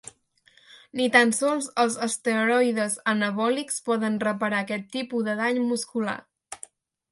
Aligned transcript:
Ni 0.99 1.03
tan 1.15 1.33
sols 1.39 1.67
els 1.83 1.97
esteroides 2.07 2.97
anabòlics 3.15 3.79
poden 3.91 4.19
reparar 4.27 4.65
aquest 4.65 4.91
tipus 4.99 5.29
de 5.31 5.39
dany 5.45 5.63
muscular. 5.71 6.19